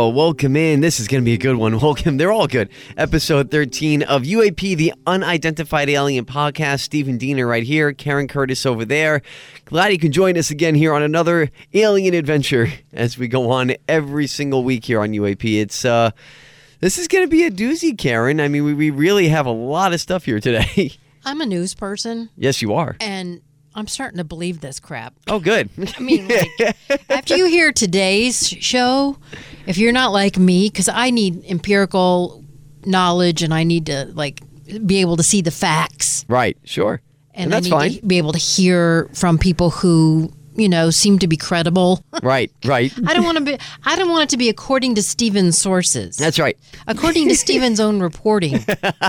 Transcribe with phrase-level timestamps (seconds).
[0.00, 0.80] Oh, welcome in.
[0.80, 1.76] This is going to be a good one.
[1.80, 2.18] Welcome.
[2.18, 2.68] They're all good.
[2.96, 6.82] Episode 13 of UAP, the Unidentified Alien Podcast.
[6.82, 9.22] Stephen Diener right here, Karen Curtis over there.
[9.64, 13.72] Glad you can join us again here on another alien adventure as we go on
[13.88, 15.60] every single week here on UAP.
[15.60, 16.12] It's, uh,
[16.78, 18.40] this is going to be a doozy, Karen.
[18.40, 20.92] I mean, we, we really have a lot of stuff here today.
[21.24, 22.96] I'm a news person, yes, you are.
[23.00, 23.40] and
[23.74, 25.14] I'm starting to believe this crap.
[25.28, 25.68] Oh, good.
[25.96, 26.76] I mean, like,
[27.10, 29.18] after you hear today's show,
[29.66, 32.44] if you're not like me, because I need empirical
[32.84, 34.40] knowledge and I need to like
[34.86, 37.00] be able to see the facts, right, sure.
[37.34, 38.00] and, And that's I need fine.
[38.00, 42.04] to be able to hear from people who you know seem to be credible.
[42.20, 42.92] Right, right.
[43.06, 43.58] I don't want to be.
[43.84, 46.16] I don't want it to be according to Steven's sources.
[46.16, 46.58] That's right.
[46.88, 48.64] according to Steven's own reporting.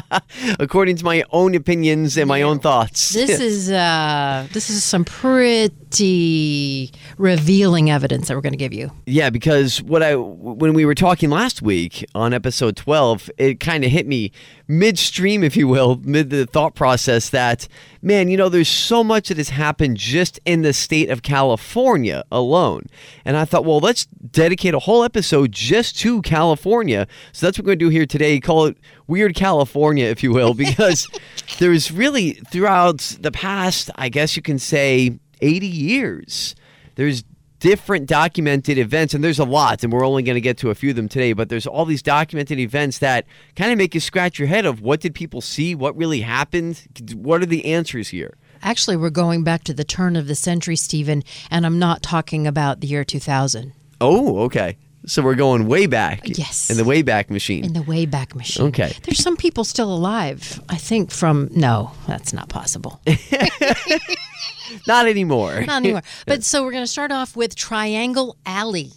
[0.60, 3.10] According to my own opinions and my own thoughts.
[3.14, 8.92] This is uh, this is some pretty revealing evidence that we're going to give you.
[9.06, 13.84] Yeah, because what I when we were talking last week on episode 12, it kind
[13.84, 14.32] of hit me
[14.70, 17.68] midstream if you will, mid the thought process that
[18.02, 22.24] man, you know, there's so much that has happened just in the state of California
[22.32, 22.86] alone.
[23.26, 27.08] And I thought, well, let's dedicate a whole episode just to California.
[27.34, 28.40] So that's what we're going to do here today.
[28.40, 28.78] Call it
[29.08, 31.08] Weird California if you will, because
[31.60, 36.56] there's really throughout the past, I guess you can say 80 years.
[36.96, 37.24] There's
[37.60, 40.76] different documented events, and there's a lot, and we're only going to get to a
[40.76, 43.26] few of them today, but there's all these documented events that
[43.56, 46.88] kind of make you scratch your head of what did people see, what really happened,
[47.16, 48.36] what are the answers here?
[48.62, 52.46] Actually, we're going back to the turn of the century, Stephen, and I'm not talking
[52.48, 54.78] about the year 2000 Oh, okay.
[55.06, 56.22] So we're going way back.
[56.26, 56.70] Yes.
[56.70, 57.64] In the way back machine.
[57.66, 58.68] in the Wayback Machine.
[58.68, 58.94] Okay.
[59.04, 61.50] There's some people still alive, I think, from.
[61.52, 63.02] No, that's not possible.
[64.88, 65.62] Not anymore.
[65.62, 66.04] Not anymore.
[66.26, 68.92] But so we're going to start off with Triangle Alley.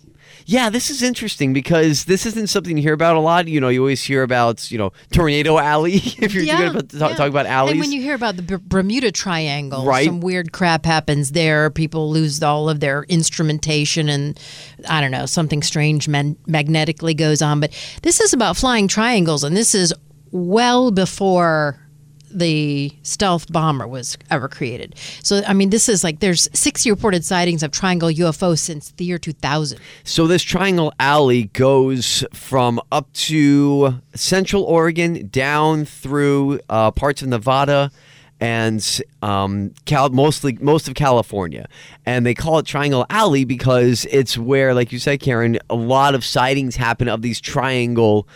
[0.45, 3.47] Yeah, this is interesting because this isn't something you hear about a lot.
[3.47, 7.11] You know, you always hear about, you know, Tornado Alley if you're going to talk,
[7.11, 7.17] yeah.
[7.17, 7.73] talk about alleys.
[7.73, 10.07] And when you hear about the B- Bermuda Triangle, Right.
[10.07, 11.71] some weird crap happens there.
[11.71, 14.39] People lose all of their instrumentation, and
[14.89, 17.61] I don't know, something strange man- magnetically goes on.
[17.61, 17.73] But
[18.03, 19.95] this is about flying triangles, and this is
[20.33, 21.79] well before
[22.33, 24.95] the stealth bomber was ever created.
[25.23, 29.05] So, I mean, this is like there's 60 reported sightings of triangle UFOs since the
[29.05, 29.79] year 2000.
[30.05, 37.29] So this Triangle Alley goes from up to Central Oregon down through uh, parts of
[37.29, 37.91] Nevada
[38.43, 41.69] and um, Cal- mostly most of California,
[42.05, 46.17] and they call it Triangle Alley because it's where, like you said, Karen, a lot
[46.17, 48.27] of sightings happen of these triangle.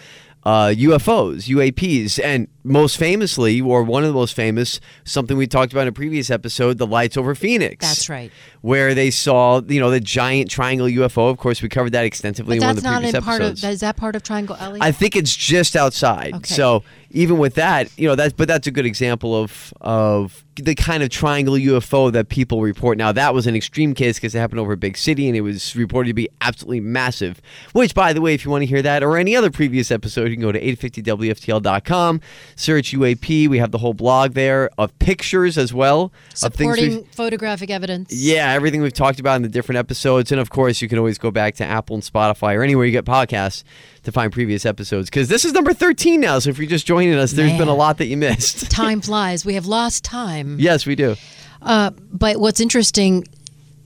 [0.47, 5.73] Uh, UFOs, UAPs, and most famously, or one of the most famous, something we talked
[5.73, 7.85] about in a previous episode, the lights over Phoenix.
[7.85, 8.31] That's right.
[8.61, 11.31] Where they saw, you know, the giant triangle UFO.
[11.31, 13.43] Of course, we covered that extensively But in one of the not previous in part
[13.43, 13.65] of.
[13.65, 14.79] Is that part of Triangle Alley?
[14.81, 16.35] I think it's just outside.
[16.35, 16.55] Okay.
[16.55, 16.85] So
[17.17, 21.03] even with that, you know, that's but that's a good example of of the kind
[21.03, 22.99] of triangle UFO that people report.
[22.99, 25.41] Now that was an extreme case because it happened over a big city and it
[25.41, 27.41] was reported to be absolutely massive.
[27.73, 30.29] Which, by the way, if you want to hear that or any other previous episode,
[30.29, 32.21] you can go to 850wftl.com,
[32.55, 33.49] search UAP.
[33.49, 36.13] We have the whole blog there of pictures as well
[36.43, 36.77] of things.
[36.77, 38.13] Supporting photographic evidence.
[38.13, 40.33] yeah, everything we've talked about in the different episodes.
[40.33, 42.93] And of course, you can always go back to Apple and Spotify or anywhere you
[42.93, 43.65] get podcasts
[44.07, 45.11] to find previous episodes.
[45.11, 46.39] Because this is number 13 now.
[46.39, 48.71] So if you're just joining us, there's been a lot that you missed.
[48.71, 49.45] Time flies.
[49.45, 50.59] We have lost time.
[50.59, 51.17] yes, we do.
[51.61, 53.25] Uh, but what's interesting,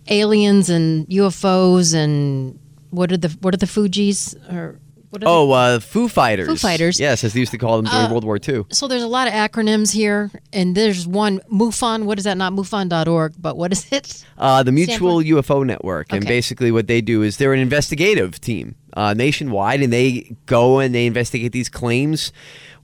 [0.08, 2.58] aliens and UFOs and
[2.90, 4.78] what are the what are the Fuji's or
[5.10, 6.48] What are Oh, uh, Foo Fighters.
[6.48, 7.00] Foo Fighters.
[7.00, 8.64] Yes, as they used to call them during Uh, World War II.
[8.70, 12.04] So there's a lot of acronyms here, and there's one MUFON.
[12.04, 12.36] What is that?
[12.36, 14.24] Not MUFON.org, but what is it?
[14.36, 18.74] Uh, the Mutual UFO Network, and basically what they do is they're an investigative team
[18.94, 22.32] uh, nationwide, and they go and they investigate these claims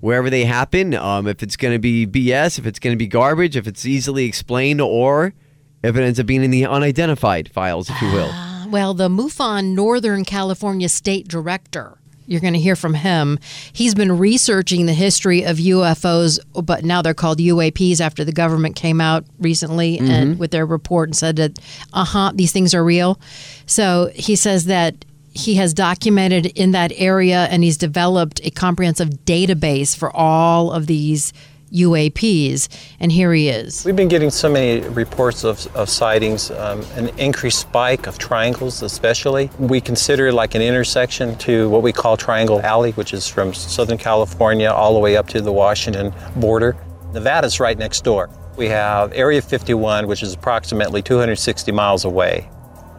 [0.00, 0.94] wherever they happen.
[0.94, 3.86] Um, if it's going to be BS, if it's going to be garbage, if it's
[3.86, 5.34] easily explained, or
[5.82, 8.30] if it ends up being in the unidentified files, if you will.
[8.30, 11.98] Uh, Well, the MUFON Northern California State Director.
[12.28, 13.38] You're going to hear from him.
[13.72, 18.74] He's been researching the history of UFOs, but now they're called UAPs after the government
[18.74, 21.60] came out recently and with their report and said that,
[21.92, 23.20] uh huh, these things are real.
[23.66, 25.04] So he says that
[25.36, 30.86] he has documented in that area and he's developed a comprehensive database for all of
[30.86, 31.32] these
[31.72, 32.68] UAPs.
[33.00, 33.84] And here he is.
[33.84, 38.82] We've been getting so many reports of, of sightings, um, an increased spike of triangles,
[38.82, 39.50] especially.
[39.58, 43.98] We consider like an intersection to what we call Triangle Alley, which is from Southern
[43.98, 46.76] California all the way up to the Washington border.
[47.12, 48.30] Nevada's right next door.
[48.56, 52.48] We have Area 51, which is approximately 260 miles away.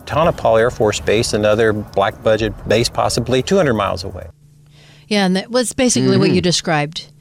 [0.07, 4.27] Tonopah Air Force Base, another black budget base, possibly 200 miles away.
[5.07, 6.41] Yeah, and that was basically what you mm-hmm.
[6.41, 7.11] described.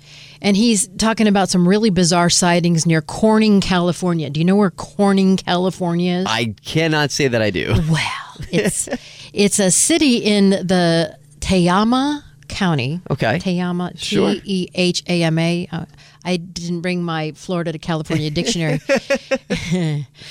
[0.40, 4.30] And he's talking about some really bizarre sightings near Corning, California.
[4.30, 6.26] Do you know where Corning, California is?
[6.28, 7.72] I cannot say that I do.
[7.90, 8.88] well, it's
[9.32, 13.00] it's a city in the Tehama County.
[13.10, 13.38] Okay.
[13.38, 14.34] Tehama, Sure.
[14.34, 15.68] T E H A M A.
[15.72, 15.84] Uh,
[16.26, 18.80] I didn't bring my Florida to California dictionary.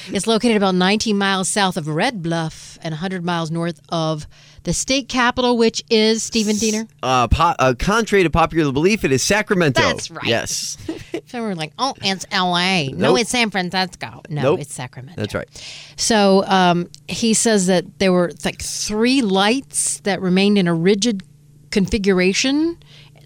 [0.09, 4.27] it's located about 19 miles south of Red Bluff and 100 miles north of
[4.63, 6.87] the state capital, which is Stephen Diener.
[7.01, 9.81] Uh, po- uh, contrary to popular belief, it is Sacramento.
[9.81, 10.25] That's right.
[10.25, 10.77] Yes,
[11.27, 12.89] So we're like, oh, it's L.A.
[12.89, 14.21] No, it's San Francisco.
[14.29, 14.59] No, Nope.
[14.61, 15.19] it's Sacramento.
[15.21, 15.47] that's right.
[15.95, 21.23] So um, he says that there were like three lights that remained in a rigid
[21.71, 22.77] configuration.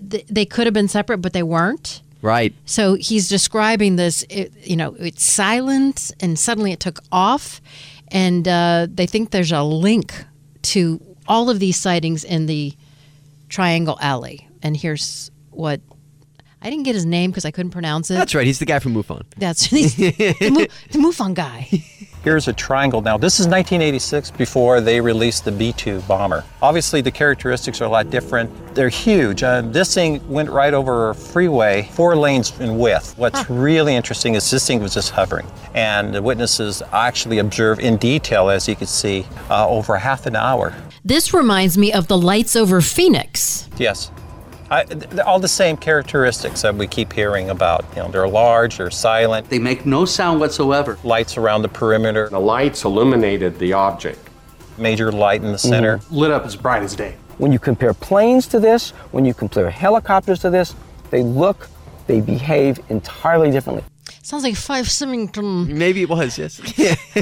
[0.09, 2.01] Th- They could have been separate, but they weren't.
[2.21, 2.53] Right.
[2.65, 4.25] So he's describing this.
[4.29, 7.61] It, you know, it's silent, and suddenly it took off,
[8.09, 10.13] and uh, they think there's a link
[10.63, 12.73] to all of these sightings in the
[13.47, 14.47] Triangle Alley.
[14.61, 15.79] And here's what
[16.61, 18.15] I didn't get his name because I couldn't pronounce it.
[18.15, 18.45] That's right.
[18.45, 19.23] He's the guy from MUFON.
[19.37, 21.69] That's the, Mu- the MUFON guy.
[22.21, 23.01] Here's a triangle.
[23.01, 26.43] Now, this is 1986 before they released the B 2 bomber.
[26.61, 28.51] Obviously, the characteristics are a lot different.
[28.75, 29.41] They're huge.
[29.41, 33.17] Uh, this thing went right over a freeway, four lanes in width.
[33.17, 35.47] What's really interesting is this thing was just hovering.
[35.73, 40.35] And the witnesses actually observed in detail, as you can see, uh, over half an
[40.35, 40.75] hour.
[41.05, 43.69] This reminds me of the lights over Phoenix.
[43.77, 44.11] Yes.
[44.71, 44.85] I,
[45.25, 47.85] all the same characteristics that we keep hearing about.
[47.95, 50.97] You know, they're large, they're silent, They make no sound whatsoever.
[51.03, 54.19] lights around the perimeter, The lights illuminated the object.
[54.77, 55.97] major light in the center.
[55.97, 56.15] Mm-hmm.
[56.15, 57.15] Lit up as bright as day.
[57.37, 60.75] When you compare planes to this, when you compare helicopters to this,
[61.09, 61.67] they look,
[62.07, 63.83] they behave entirely differently.
[64.21, 66.37] Sounds like Fife Symington Maybe it was.
[66.37, 66.57] Yes.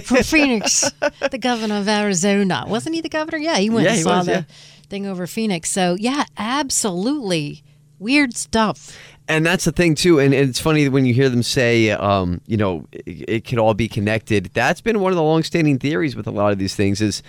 [0.03, 0.91] from Phoenix,
[1.31, 2.65] the governor of Arizona.
[2.67, 3.37] Wasn't he the governor?
[3.37, 4.41] Yeah, he went Yeah, and he saw was, the yeah.
[4.89, 5.71] Thing over Phoenix.
[5.71, 7.63] So, yeah, absolutely.
[7.99, 8.97] Weird stuff.
[9.27, 12.39] And that's the thing too, and and it's funny when you hear them say, um,
[12.47, 14.51] you know, it, it could all be connected.
[14.53, 17.01] That's been one of the long-standing theories with a lot of these things.
[17.01, 17.21] Is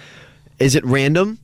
[0.61, 1.41] is it random?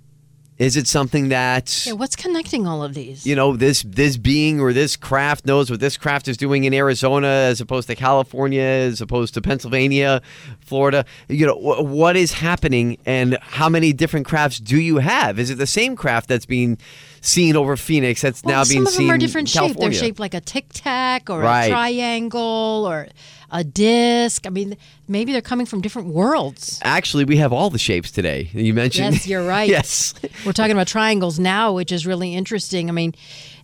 [0.57, 3.27] Is it something that Yeah, what's connecting all of these?
[3.27, 6.73] you know this this being or this craft knows what this craft is doing in
[6.73, 10.23] Arizona as opposed to California, as opposed to Pennsylvania,
[10.61, 11.05] Florida?
[11.29, 15.41] You know wh- what is happening, and how many different crafts do you have?
[15.41, 16.79] Is it the same craft that's being
[17.21, 19.55] seen over Phoenix that's Well, now some being of seen them are different in.
[19.61, 19.99] They're California?
[19.99, 21.65] shaped like a tic tac or Right.
[21.67, 23.09] a triangle or
[23.55, 24.47] a disc.
[24.47, 24.77] I mean,
[25.09, 26.79] maybe they're coming from different worlds.
[26.83, 28.51] Actually, we have all the shapes today.
[28.53, 29.15] You mentioned.
[29.15, 29.69] Yes, you're right.
[29.79, 30.13] yes.
[30.45, 32.89] We're talking about triangles now, which is really interesting.
[32.91, 33.15] I mean,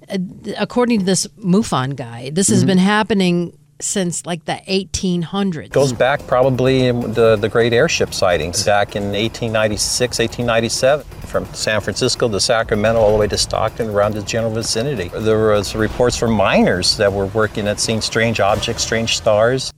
[0.09, 0.17] uh,
[0.57, 2.55] according to this MUFON guy, this Mm-hmm.
[2.55, 5.71] has been happening since like the 1800s.
[5.71, 11.81] Goes back probably in the, the great airship sightings back in 1896, 1897, from San
[11.81, 15.09] Francisco to Sacramento all the way to Stockton around the general vicinity.
[15.09, 19.73] There was reports from miners that were working at seeing strange objects, strange stars.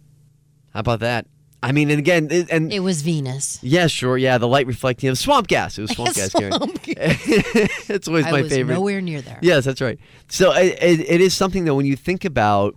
[0.73, 1.26] How about that?
[1.64, 3.61] I mean, and again, it, and It was Venus.
[3.62, 5.79] yeah, sure, yeah, the light reflecting of swamp gas.
[5.79, 6.52] It was swamp gas, Karen.
[6.87, 8.75] it's always I my was favorite.
[8.75, 9.38] nowhere near there.
[9.43, 9.99] Yes, that's right.
[10.29, 12.76] So it, it, it is something that when you think about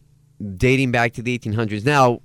[0.57, 1.85] dating back to the 1800s.
[1.85, 2.19] Now,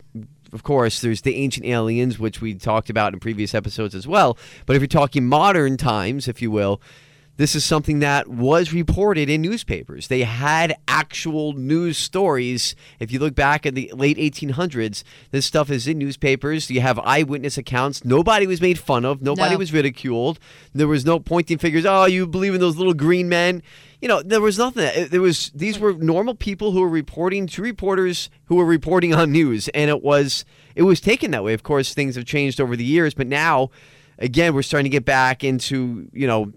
[0.53, 4.37] of course, there's the ancient aliens, which we talked about in previous episodes as well.
[4.67, 6.83] But if you're talking modern times, if you will,
[7.41, 10.09] this is something that was reported in newspapers.
[10.09, 12.75] They had actual news stories.
[12.99, 16.71] If you look back at the late 1800s, this stuff is in newspapers.
[16.71, 18.05] You have eyewitness accounts.
[18.05, 19.59] Nobody was made fun of, nobody No.
[19.59, 20.39] was ridiculed.
[20.75, 23.63] There was no pointing fingers, oh, you believe in those little green men.
[24.03, 25.09] You know, there was nothing.
[25.09, 29.33] There was these were normal people who were reporting to reporters who were reporting on
[29.33, 30.45] news and it was
[30.75, 31.55] it was taken that way.
[31.55, 33.71] Of course, things have changed over the years, but now
[34.19, 36.53] again, we're starting to get back into, you know,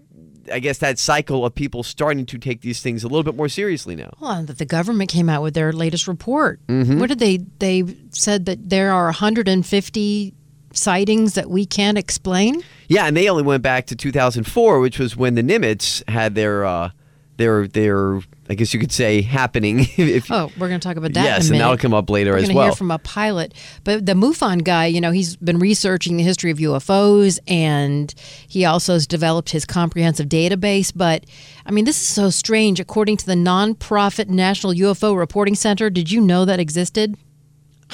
[0.52, 3.48] I guess that cycle of people starting to take these things a little bit more
[3.48, 4.12] seriously now.
[4.20, 6.60] Well, that the government came out with their latest report.
[6.66, 6.98] Mm-hmm.
[6.98, 7.38] What did they?
[7.58, 10.34] They said that there are 150
[10.72, 12.62] sightings that we can't explain.
[12.88, 16.64] Yeah, and they only went back to 2004, which was when the Nimitz had their
[16.64, 16.90] uh,
[17.36, 19.80] their their I guess you could say happening.
[19.96, 21.24] if, Oh, we're going to talk about that.
[21.24, 22.66] yes, and that'll come up later We're as well.
[22.66, 26.50] hear from a pilot, but the MUFON guy, you know, he's been researching the history
[26.50, 28.14] of UFOs, and
[28.46, 30.92] he also has developed his comprehensive database.
[30.94, 31.24] But
[31.64, 32.80] I mean, this is so strange.
[32.80, 37.16] According to the nonprofit National UFO Reporting Center, did you know that existed?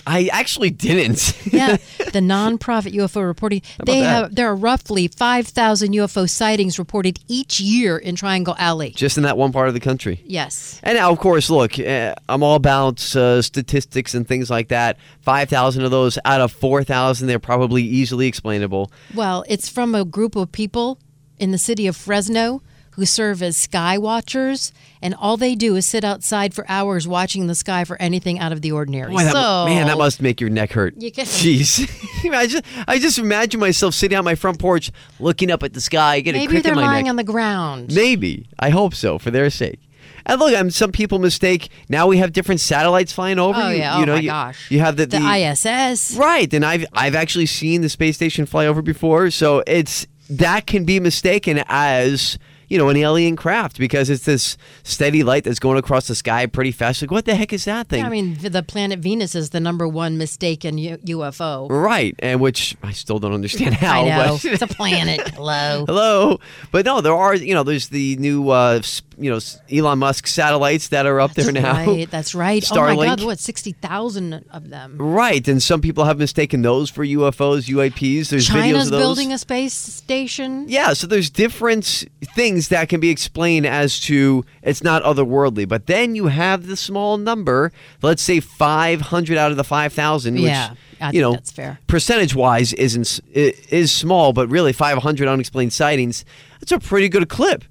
[0.07, 1.37] I actually didn't.
[1.53, 3.63] Yeah, the nonprofit UFO reporting.
[3.85, 4.07] They that?
[4.07, 8.91] have there are roughly five thousand UFO sightings reported each year in Triangle Alley.
[8.91, 10.23] Just in that one part of the country.
[10.25, 10.81] Yes.
[10.83, 14.99] And now, of course, look, uh, I'm all about uh, statistics and things like that.
[15.23, 18.91] 5,000 of those out of 4,000, they're probably easily explainable.
[19.15, 20.99] Well, it's from a group of people
[21.39, 25.87] in the city of Fresno who serve as sky watchers, and all they do is
[25.87, 29.13] sit outside for hours watching the sky for anything out of the ordinary.
[29.13, 30.95] Boy, that, so, man, that must make your neck hurt.
[30.97, 31.89] You can- Jeez.
[32.33, 35.81] I, just, I just imagine myself sitting on my front porch looking up at the
[35.81, 37.11] sky, get a maybe crick they're in my lying neck.
[37.11, 37.95] on the ground.
[37.95, 38.47] Maybe.
[38.59, 39.81] I hope so, for their sake.
[40.27, 41.71] And look, I'm, some people mistake.
[41.89, 43.59] Now we have different satellites flying over.
[43.59, 43.97] Oh you, yeah!
[43.97, 44.71] you oh know, my you, gosh!
[44.71, 46.15] You have the, the, ISS.
[46.17, 50.67] Right, and I've I've actually seen the space station fly over before, so it's that
[50.67, 52.39] can be mistaken as
[52.71, 56.47] you know an alien craft because it's this steady light that's going across the sky
[56.47, 57.03] pretty fast.
[57.03, 58.01] Like, what the heck is that thing?
[58.01, 61.69] Yeah, I mean, the planet Venus is the number one mistaken U- UFO.
[61.69, 64.05] right, and which I still don't understand how.
[64.05, 65.21] I know But it's a planet.
[65.31, 65.85] Hello.
[65.91, 66.39] Hello,
[66.71, 69.39] but no, there are you know there's the new uh, s- you know
[69.71, 71.85] Elon Musk satellites that are up there now.
[71.87, 72.11] Right.
[72.11, 72.65] That's right.
[72.73, 73.19] Oh my God!
[73.19, 73.25] Starlink.
[73.27, 74.97] What sixty thousand of them?
[74.99, 78.31] Right, and some people have mistaken those for UFOs, UAPs.
[78.31, 79.01] There's videos of those.
[79.01, 80.65] building a space station.
[80.69, 85.87] Yeah, so there's different things that can be explained as to it's not otherworldly, but
[85.87, 87.73] then you have the small number,
[88.03, 91.79] let's say 500 out of the 5,000, which Yeah, I you think know, that's fair.
[91.87, 96.25] percentage-wise isn't is small, but really 500 unexplained sightings,
[96.61, 97.65] that's a pretty good clip.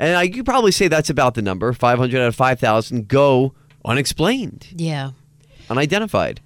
[0.00, 1.72] And I could probably say that's about the number.
[1.72, 3.54] 500 out of 5,000 go
[3.84, 5.10] unexplained, Yeah.
[5.68, 6.40] unidentified.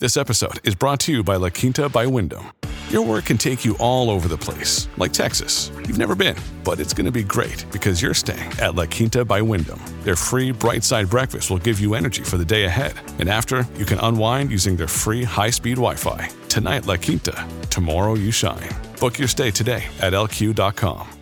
[0.00, 2.44] This episode is brought to you by La Quinta by Wyndham.
[2.90, 5.70] Your work can take you all over the place, like Texas.
[5.86, 9.24] You've never been, but it's going to be great because you're staying at La Quinta
[9.24, 9.80] by Wyndham.
[10.02, 12.94] Their free bright side breakfast will give you energy for the day ahead.
[13.20, 16.28] And after, you can unwind using their free high speed Wi Fi.
[16.48, 17.46] Tonight, La Quinta.
[17.70, 18.68] Tomorrow, you shine.
[19.00, 21.21] Book your stay today at lq.com.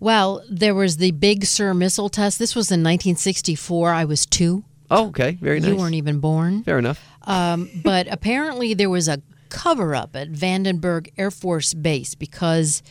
[0.00, 2.38] Well, there was the Big Sur missile test.
[2.38, 3.92] This was in 1964.
[3.92, 4.64] I was two.
[4.90, 5.68] Oh, okay, very nice.
[5.68, 6.64] You weren't even born.
[6.64, 7.06] Fair enough.
[7.22, 12.82] Um, but apparently, there was a cover up at Vandenberg Air Force Base because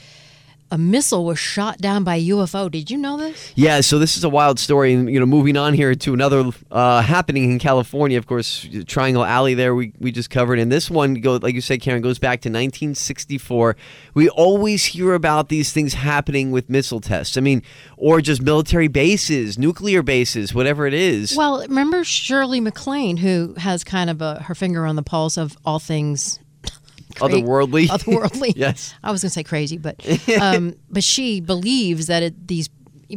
[0.72, 2.70] a missile was shot down by a UFO.
[2.70, 3.52] Did you know this?
[3.56, 6.52] Yeah, so this is a wild story, and you know, moving on here to another
[6.72, 8.18] uh, happening in California.
[8.18, 9.54] Of course, Triangle Alley.
[9.54, 12.42] There, we, we just covered, and this one, go like you said, Karen, goes back
[12.42, 13.76] to 1964.
[14.14, 17.38] We always hear about these things happening with missile tests.
[17.38, 17.64] I mean,
[17.98, 21.36] or just military bases, nuclear bases, whatever it is.
[21.36, 25.58] Well, remember Shirley MacLaine, who has kind of a, her finger on the pulse of
[25.66, 26.40] all things
[27.22, 27.88] Otherworldly.
[27.88, 28.54] Otherworldly.
[28.60, 28.94] Yes.
[29.04, 29.96] I was going to say crazy, but
[30.42, 32.70] um, but she believes that it, these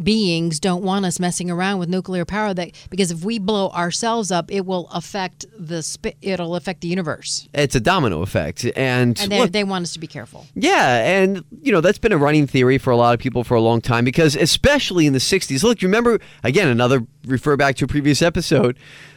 [0.03, 2.55] beings don't want us messing around with nuclear power.
[2.55, 6.89] That because if we blow ourselves up, it will affect the sp- it'll affect the
[6.89, 10.47] universe, it's a domino effect, and, and they, look, they want us to be careful.
[10.55, 13.55] Yeah, and you know that's been a running theory for a lot of people for
[13.55, 15.63] a long time because especially in the 60s.
[15.63, 18.77] Look, you remember again another refer back to a previous episode,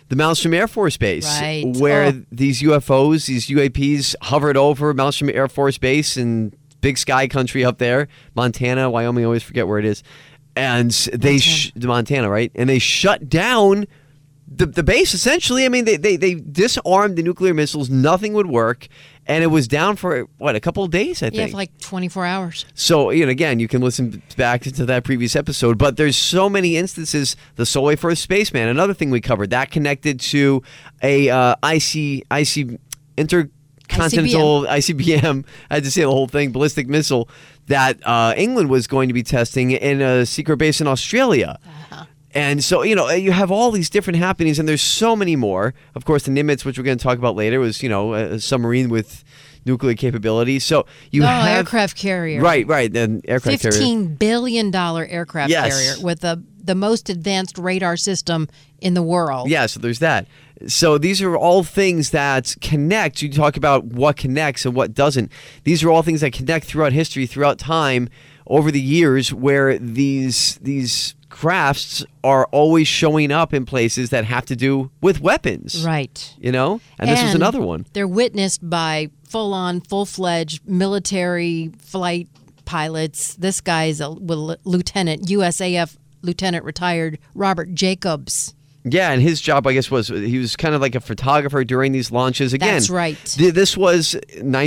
[0.09, 1.65] the Malmstrom Air Force Base Right.
[1.77, 2.21] where Oh.
[2.31, 7.79] these UFOs, these UAPs hovered over Malmstrom Air Force Base and big sky country up
[7.79, 9.23] there, Montana, Wyoming.
[9.23, 10.03] I always forget where it is,
[10.55, 12.51] and they sh- Montana, right?
[12.55, 13.87] And they shut down
[14.47, 15.65] the, the base essentially.
[15.65, 17.89] I mean, they, they, they disarmed the nuclear missiles.
[17.89, 18.87] Nothing would work.
[19.27, 21.35] And it was down for, what, a couple of days, I think?
[21.35, 22.65] Yeah, for like 24 hours.
[22.75, 26.47] So, you know, again, you can listen back to that previous episode, but there's so
[26.47, 27.35] many instances.
[27.55, 30.61] The Solway Firth Spaceman, another thing we covered, that connected to
[31.01, 32.79] a uh, IC, IC,
[33.17, 35.21] intercontinental ICBM.
[35.21, 35.45] ICBM.
[35.71, 37.27] I had to say the whole thing, ballistic missile
[37.67, 41.59] that uh, England was going to be testing in a secret base in Australia.
[41.65, 42.05] Uh-huh.
[42.33, 45.73] And so, you know, you have all these different happenings, and there's so many more.
[45.95, 48.39] Of course, the Nimitz, which we're going to talk about later, was, you know, a
[48.41, 49.23] submarine with
[49.65, 50.59] nuclear capability.
[50.59, 52.41] So you no, have aircraft carrier.
[52.41, 52.91] Right, right.
[52.91, 53.79] Then aircraft Fifteen carrier.
[53.79, 55.69] Fifteen billion dollar aircraft Yes.
[55.73, 58.47] carrier with the the most advanced radar system
[58.79, 59.49] in the world.
[59.49, 60.27] Yeah, so there's that.
[60.67, 63.21] So these are all things that connect.
[63.21, 65.31] You talk about what connects and what doesn't.
[65.63, 68.09] These are all things that connect throughout history, throughout time,
[68.47, 74.45] over the years, where these these crafts are always showing up in places that have
[74.45, 75.85] to do with weapons.
[75.85, 76.33] Right.
[76.39, 76.79] You know?
[76.97, 77.85] And this is another one.
[77.91, 82.29] They're witnessed by full on, full fledged military flight
[82.63, 83.35] pilots.
[83.35, 88.53] This guy's a well, lieutenant, USAF lieutenant retired Robert Jacobs.
[88.87, 91.91] Yeah, and his job, I guess, was he was kind of like a photographer during
[91.91, 92.53] these launches.
[92.53, 93.17] Again, That's right.
[93.25, 94.13] th- this was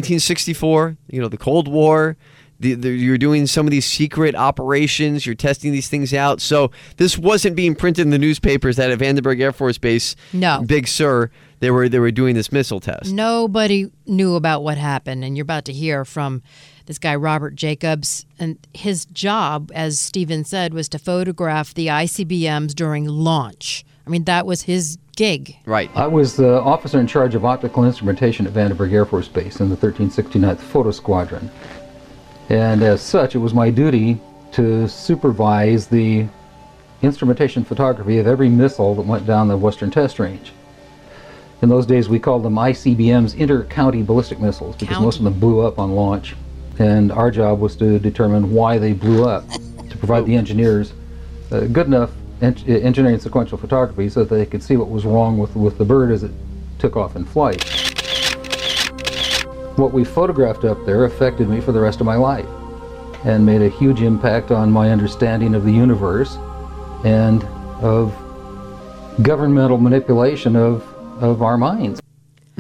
[0.07, 0.97] 1964.
[1.11, 2.17] You know, the Cold War.
[2.61, 5.25] The, the, you're doing some of these secret operations.
[5.25, 6.41] You're testing these things out.
[6.41, 10.65] So this wasn't being printed in the newspapers that at Vandenberg Air Force Base, No.
[10.67, 13.13] Big Sur, they were they were doing this missile test.
[13.13, 16.43] Nobody knew about what happened, and you're about to hear from
[16.89, 18.27] this guy Robert Jacobs.
[18.39, 23.85] And his job, as Steven said, was to photograph the ICBMs during launch.
[24.07, 25.55] I mean, that was his gig.
[25.67, 25.91] Right.
[25.95, 29.69] I was the officer in charge of optical instrumentation at Vandenberg Air Force Base in
[29.69, 31.51] the 1369th Photo Squadron.
[32.49, 34.19] And as such, it was my duty
[34.53, 36.27] to supervise the
[37.03, 40.53] instrumentation photography of every missile that went down the Western Test Range.
[41.61, 45.61] In those days, we called them ICBMs, inter-county ballistic missiles, because most of them blew
[45.61, 46.35] up on launch.
[46.79, 50.93] And our job was to determine why they blew up, to provide the engineers
[51.51, 55.39] uh, good enough en- engineering sequential photography so that they could see what was wrong
[55.39, 56.31] with, with the bird as it
[56.79, 57.63] took off in flight.
[59.77, 62.49] What we photographed up there affected me for the rest of my life
[63.25, 66.37] and made a huge impact on my understanding of the universe
[67.05, 67.45] and
[67.83, 68.15] of
[69.23, 70.83] governmental manipulation of,
[71.21, 72.01] of our minds.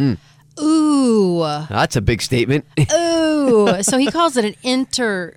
[0.00, 0.16] Ooh.
[1.40, 2.64] That's a big statement.
[2.92, 3.82] Ooh.
[3.82, 5.34] so he calls it an inter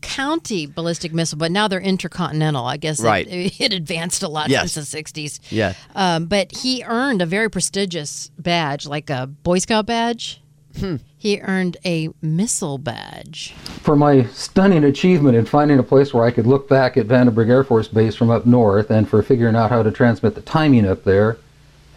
[0.00, 2.64] county ballistic missile, but now they're intercontinental.
[2.64, 3.26] I guess Right.
[3.26, 4.72] it, it advanced a lot Yes.
[4.72, 5.40] since the 60s.
[5.50, 5.74] Yeah.
[5.94, 10.40] Um, but he earned a very prestigious badge, like a Boy Scout badge.
[10.78, 10.96] Hmm.
[11.16, 13.52] He earned a missile badge.
[13.82, 17.48] For my stunning achievement in finding a place where I could look back at Vandenberg
[17.48, 20.86] Air Force Base from up north, and for figuring out how to transmit the timing
[20.86, 21.38] up there,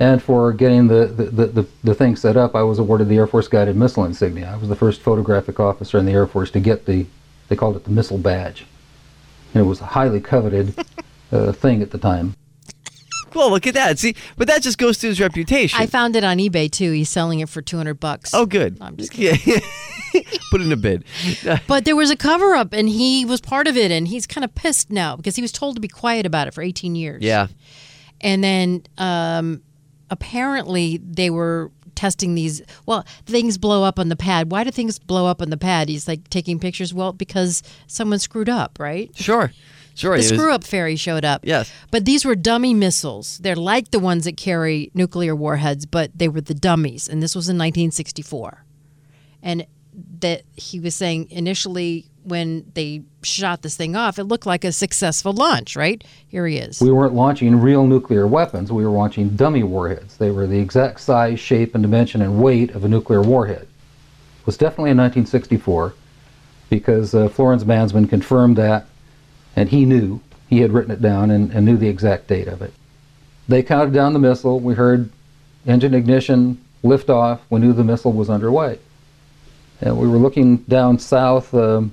[0.02, 3.18] and for getting the, the, the, the, the thing set up, I was awarded the
[3.18, 4.50] Air Force Guided Missile Insignia.
[4.52, 7.06] I was the first photographic officer in the Air Force to get the,
[7.50, 8.66] they called it the missile badge.
[9.54, 10.74] And it was a highly coveted
[11.32, 12.34] uh, thing at the time.
[13.36, 14.00] well, look at that.
[14.00, 15.80] See, but that just goes to his reputation.
[15.80, 16.92] I found it on eBay too.
[16.94, 18.34] He's selling it for 200 bucks.
[18.34, 18.80] oh, good.
[18.82, 19.36] I'm just Yeah.
[20.50, 21.06] Put in a bid.
[21.68, 24.44] But there was a cover up and he was part of it and he's kind
[24.44, 27.22] of pissed now because he was told to be quiet about it for 18 years.
[27.22, 27.48] Yeah.
[28.20, 29.62] And then um,
[30.12, 32.62] apparently they were testing these.
[32.86, 34.52] Well, things blow up on the pad.
[34.52, 35.90] Why do things blow up on the pad?
[35.90, 36.94] He's like taking pictures.
[36.94, 39.10] Well, because someone screwed up, right?
[39.16, 39.52] Sure.
[39.94, 40.16] Sure.
[40.16, 41.42] The screw up fairy showed up.
[41.44, 41.72] Yes.
[41.92, 43.40] But these were dummy missiles.
[43.40, 47.10] They're like the ones that carry nuclear warheads, but they were the dummies.
[47.10, 48.64] And this was in 1964.
[49.44, 49.66] And
[50.20, 54.72] that he was saying initially when they shot this thing off, it looked like a
[54.72, 56.04] successful launch, right?
[56.28, 56.82] Here he is.
[56.82, 60.18] We weren't launching real nuclear weapons, we were launching dummy warheads.
[60.18, 63.68] They were the exact size, shape, and dimension and weight of a nuclear warhead.
[64.40, 65.94] It was definitely in 1964
[66.70, 68.88] because uh, Florence Mansmann confirmed that,
[69.56, 70.22] and he knew.
[70.50, 72.74] He had written it down and, and knew the exact date of it.
[73.48, 74.60] They counted down the missile.
[74.60, 75.10] We heard
[75.66, 77.40] engine ignition, liftoff.
[77.50, 78.80] We knew the missile was underway.
[79.82, 81.92] And we were looking down south, um,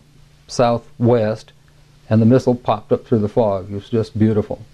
[0.48, 1.52] southwest,
[2.10, 3.70] and the missile popped up through the fog.
[3.70, 4.64] It was just beautiful.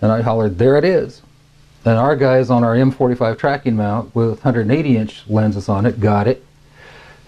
[0.00, 1.22] And I hollered, There it is.
[1.84, 6.26] And our guys on our M45 tracking mount with 180 inch lenses on it got
[6.26, 6.44] it.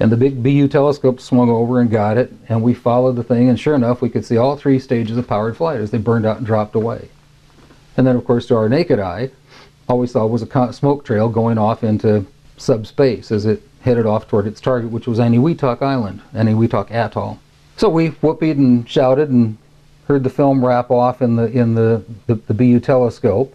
[0.01, 2.33] And the big BU telescope swung over and got it.
[2.49, 5.27] And we followed the thing, and sure enough, we could see all three stages of
[5.27, 7.09] powered flight as they burned out and dropped away.
[7.97, 9.31] And then, of course, to our naked eye,
[9.89, 14.29] all we saw was a smoke trail going off into subspace as it headed off
[14.29, 17.39] toward its target, which was Eniwetok Island, Eniwetok Atoll.
[17.79, 19.57] So we whooped and shouted and
[20.09, 23.55] heard the film wrap off in the in the, the, the BU telescope,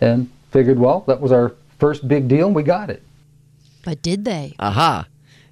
[0.00, 3.02] and figured, well, that was our first big deal, and we got it.
[3.84, 4.54] But did they?
[4.60, 5.06] Aha.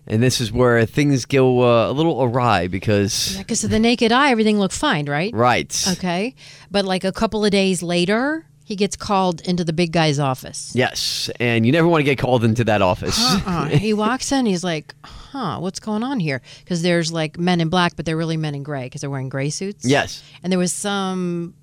[0.07, 3.37] And this is where things go uh, a little awry because.
[3.37, 5.35] Because to the naked eye, everything looked fine, right?
[5.35, 5.87] Right.
[5.93, 6.35] Okay.
[6.71, 10.73] But like a couple of days later, he gets called into the big guy's office.
[10.75, 11.31] Yes.
[11.41, 13.19] And you never want to get called into that office.
[13.19, 13.69] Uh-uh.
[13.71, 16.43] he walks in, he's like, huh, what's going on here?
[16.59, 19.31] Because there's like men in black, but they're really men in gray because they're wearing
[19.31, 19.87] gray suits.
[19.87, 20.23] Yes.
[20.43, 21.55] And there was some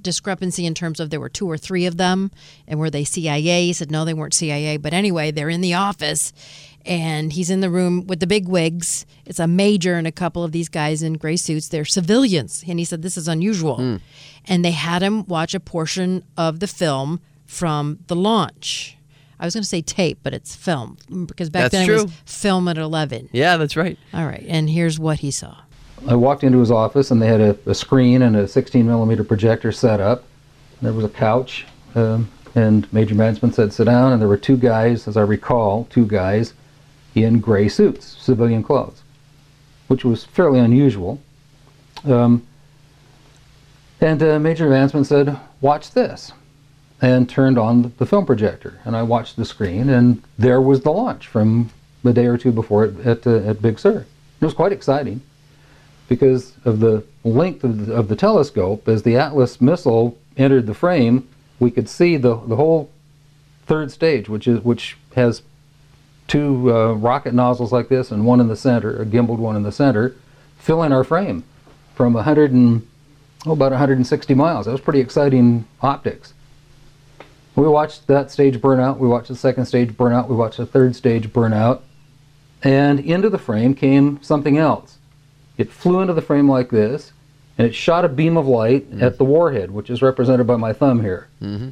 [0.00, 2.30] discrepancy in terms of there were two or three of them
[2.68, 3.66] and were they CIA?
[3.66, 4.76] He said no, they weren't CIA.
[4.76, 6.32] But anyway, they're in the office
[6.86, 9.06] and he's in the room with the big wigs.
[9.24, 11.68] It's a major and a couple of these guys in gray suits.
[11.68, 12.64] They're civilians.
[12.66, 13.98] And he said this is unusual.
[14.46, 18.98] And they had him watch a portion of the film from the launch.
[19.40, 22.12] I was going to say tape, but it's film because back That's then it was
[22.24, 23.30] film at 11.
[23.32, 23.98] Yeah, that's right.
[24.12, 24.44] All right.
[24.46, 25.56] And here's what he saw.
[26.06, 29.24] I walked into his office and they had a, a screen and a 16 millimeter
[29.24, 30.24] projector set up.
[30.82, 34.58] There was a couch, um, and Major Mansmann said, "Sit down." And there were two
[34.58, 36.52] guys, as I recall, two guys
[37.14, 39.02] in gray suits, civilian clothes,
[39.88, 41.20] which was fairly unusual.
[42.04, 42.46] Um,
[44.00, 46.32] and uh, Major Mansmann said, "Watch this,"
[47.00, 48.80] and turned on the film projector.
[48.84, 51.70] And I watched the screen, and there was the launch from
[52.04, 54.06] a day or two before it at, uh, at Big Sur.
[54.40, 55.22] It was quite exciting
[56.08, 60.74] because of the length of the, of the telescope, as the Atlas missile entered the
[60.74, 61.26] frame,
[61.58, 62.90] we could see the, the whole
[63.66, 65.42] third stage, which is which has
[66.26, 69.62] two uh, rocket nozzles like this and one in the center, a gimbaled one in
[69.62, 70.16] the center,
[70.58, 71.44] fill in our frame
[71.94, 72.86] from 100 and
[73.46, 74.66] oh, about 160 miles.
[74.66, 76.34] That was pretty exciting optics.
[77.56, 78.98] We watched that stage burn out.
[78.98, 80.28] We watched the second stage burn out.
[80.28, 81.84] We watched the third stage burn out.
[82.62, 84.98] And into the frame came something else.
[85.56, 87.12] It flew into the frame like this,
[87.56, 90.72] and it shot a beam of light at the warhead, which is represented by my
[90.72, 91.28] thumb here.
[91.40, 91.68] Mm-hmm.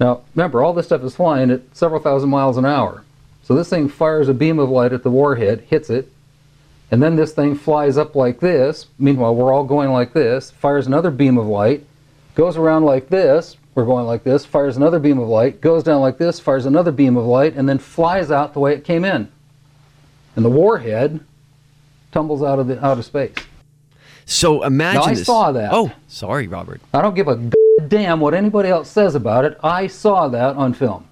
[0.00, 3.04] Now, remember, all this stuff is flying at several thousand miles an hour.
[3.48, 6.12] So this thing fires a beam of light at the warhead, hits it,
[6.90, 8.88] and then this thing flies up like this.
[8.98, 11.86] Meanwhile, we're all going like this, fires another beam of light,
[12.34, 16.02] goes around like this, we're going like this, fires another beam of light, goes down
[16.02, 19.02] like this, fires another beam of light, and then flies out the way it came
[19.02, 19.32] in.
[20.36, 21.18] And the warhead
[22.12, 23.32] tumbles out of the out of space.
[24.26, 25.24] So imagine Now, I this.
[25.24, 25.70] saw that.
[25.72, 26.82] Oh, sorry, Robert.
[26.92, 27.50] I don't give a
[27.86, 29.58] damn what anybody else says about it.
[29.64, 31.06] I saw that on film.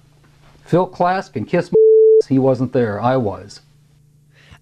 [0.65, 1.71] Phil Klass can kiss
[2.29, 3.01] my he wasn't there.
[3.01, 3.61] I was.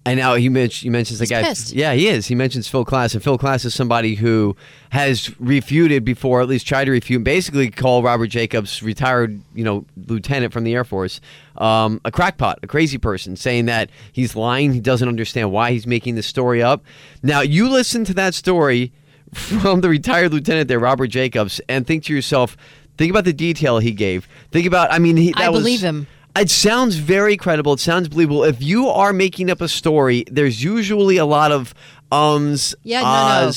[0.04, 1.42] And now he mentions he mentions the He's guy.
[1.42, 1.72] pissed.
[1.72, 2.28] Yeah, he is.
[2.28, 4.54] He mentions Phil Klass, and Phil Klass is somebody who
[4.90, 9.84] has refuted before, at least tried to refute, basically call Robert Jacobs, retired, you know,
[10.06, 11.20] lieutenant from the Air Force,
[11.58, 14.72] um, a crackpot, a crazy person, saying that he's lying.
[14.72, 16.84] He doesn't understand why he's making this story up.
[17.24, 18.92] Now you listen to that story
[19.32, 22.56] from the retired lieutenant there, Robert Jacobs, and think to yourself,
[22.96, 24.28] think about the detail he gave.
[24.52, 26.06] Think about, I mean, he, that I was- believe him.
[26.40, 27.72] It sounds very credible.
[27.74, 28.44] It sounds believable.
[28.44, 31.74] If you are making up a story, there's usually a lot of
[32.12, 33.52] ums, Yeah, no, no.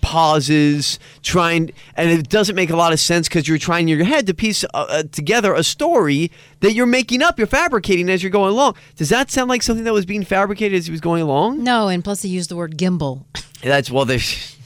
[0.00, 4.04] pauses, trying, and it doesn't make a lot of sense because you're trying in your
[4.06, 6.30] head to piece uh, uh, together a story
[6.60, 8.74] that you're making up, you're fabricating as you're going along.
[8.96, 11.62] Does that sound like something that was being fabricated as he was going along?
[11.62, 13.24] No, and plus he used the word gimbal.
[13.62, 14.56] That's well, there's.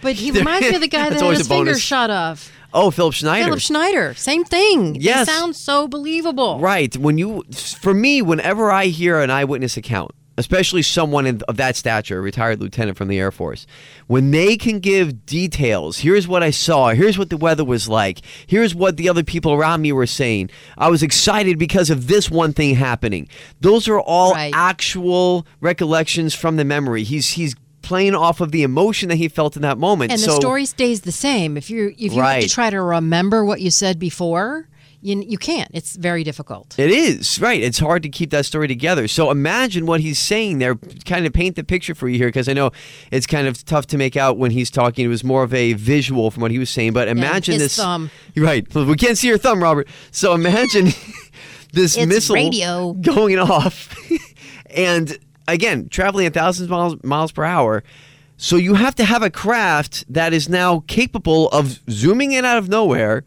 [0.00, 2.52] But he reminds me of the guy that had his finger shot off.
[2.74, 3.44] Oh, Philip Schneider.
[3.44, 4.14] Philip Schneider.
[4.14, 4.96] Same thing.
[4.96, 5.28] Yes.
[5.28, 6.58] It sounds so believable.
[6.58, 6.94] Right.
[6.96, 11.76] When you, for me, whenever I hear an eyewitness account, especially someone in, of that
[11.76, 13.66] stature, a retired lieutenant from the Air Force,
[14.08, 18.20] when they can give details, here's what I saw, here's what the weather was like,
[18.46, 20.50] here's what the other people around me were saying.
[20.76, 23.28] I was excited because of this one thing happening.
[23.60, 27.04] Those are all actual recollections from the memory.
[27.04, 27.54] He's he's
[27.84, 30.10] playing off of the emotion that he felt in that moment.
[30.10, 31.56] And the story stays the same.
[31.56, 32.42] If you if you have Right.
[32.42, 34.68] to try to remember what you said before,
[35.00, 35.70] you you can't.
[35.74, 36.74] It's very difficult.
[36.78, 37.60] It is, right.
[37.62, 39.06] It's hard to keep that story together.
[39.06, 42.48] So imagine what he's saying there, kind of paint the picture for you here, because
[42.48, 42.70] I know
[43.10, 45.04] it's kind of tough to make out when he's talking.
[45.04, 47.76] It was more of a visual from what he was saying, but imagine his this.
[47.76, 48.10] thumb.
[48.36, 48.66] Right.
[48.74, 49.88] We can't see your thumb, Robert.
[50.10, 50.86] So imagine
[51.72, 52.92] this It's missile radio.
[52.94, 53.94] going off
[54.70, 57.82] and again, traveling at thousands of miles, miles per hour.
[58.36, 62.58] So you have to have a craft that is now capable of zooming in out
[62.58, 63.24] of nowhere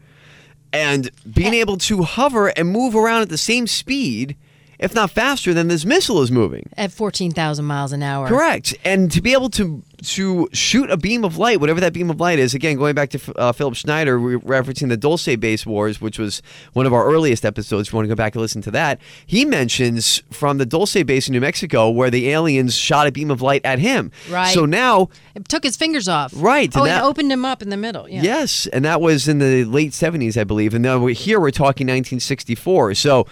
[0.72, 4.36] and being able to hover and move around at the same speed,
[4.78, 6.68] if not faster than this missile is moving.
[6.76, 8.28] At fourteen thousand miles an hour.
[8.28, 8.74] Correct.
[8.84, 12.20] And to be able to to shoot a beam of light, whatever that beam of
[12.20, 12.54] light is.
[12.54, 16.40] Again, going back to uh, Philip Schneider, re- referencing the Dulce Base Wars, which was
[16.72, 17.88] one of our earliest episodes.
[17.88, 21.02] If you want to go back and listen to that, he mentions from the Dulce
[21.02, 24.12] Base in New Mexico where the aliens shot a beam of light at him.
[24.30, 24.54] Right.
[24.54, 26.32] So now, It took his fingers off.
[26.36, 28.08] Right, Oh, and it that- opened him up in the middle.
[28.08, 28.22] Yeah.
[28.22, 30.74] yes, and that was in the late 70s, I believe.
[30.74, 32.94] And now we're, here we're talking 1964.
[32.94, 33.26] So.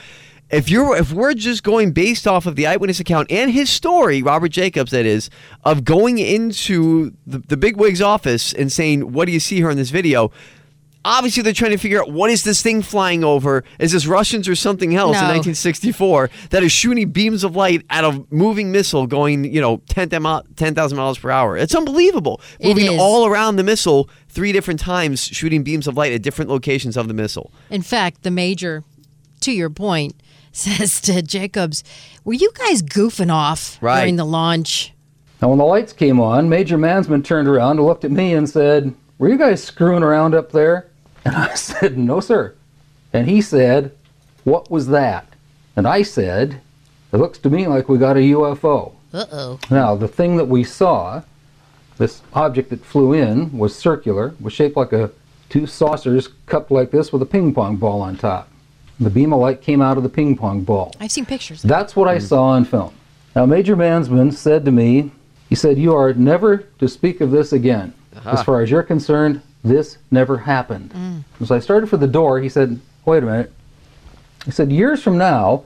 [0.50, 4.22] If you're if we're just going based off of the eyewitness account and his story,
[4.22, 5.28] Robert Jacobs, that is,
[5.64, 9.70] of going into the, the big wig's office and saying, "What do you see here
[9.70, 10.30] in this video?"
[11.04, 13.62] Obviously, they're trying to figure out what is this thing flying over?
[13.78, 18.02] Is this Russians or something else in 1964 that is shooting beams of light at
[18.02, 21.56] a moving missile going, you know, 10,000 10,000 miles per hour?
[21.56, 22.40] It's unbelievable.
[22.59, 23.00] It Moving is.
[23.00, 27.06] all around the missile three different times, shooting beams of light at different locations of
[27.06, 27.52] the missile.
[27.70, 28.82] In fact, the major,
[29.42, 30.16] to your point,
[30.79, 31.85] says to Jacobs,
[32.25, 34.01] "Were you guys goofing off Right.
[34.01, 34.92] during the launch?"
[35.42, 38.49] Now, when the lights came on, Major Mansmann turned around and looked at me and
[38.49, 40.87] said, Were you guys screwing around up there?
[41.27, 42.55] And I said, No, sir.
[43.12, 43.92] And he said,
[44.45, 45.27] What was that?
[45.77, 46.62] And I said,
[47.12, 48.92] It looks to me like we got a UFO.
[49.12, 49.59] Uh oh.
[49.71, 51.23] Now, the thing that we saw,
[51.99, 55.11] this object that flew in, was circular, was shaped like a
[55.51, 58.49] two saucers cupped like this with a ping pong ball on top.
[58.98, 60.94] The beam of light came out of the ping pong ball.
[61.00, 61.62] I've seen pictures.
[61.62, 62.94] That's what I saw on film.
[63.35, 65.11] Now, Major Mansmann said to me,
[65.48, 67.92] he said, You are never to speak of this again.
[68.14, 68.30] Uh-huh.
[68.30, 70.92] As far as you're concerned, this never happened.
[70.92, 71.46] Mm.
[71.46, 72.40] So I started for the door.
[72.40, 73.52] He said, Wait a minute.
[74.46, 75.64] He said, Years from now,